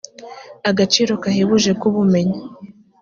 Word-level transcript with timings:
agaciro 0.69 1.11
gahebuje 1.23 1.71
k 1.79 1.81
ubumenyi 1.89 2.39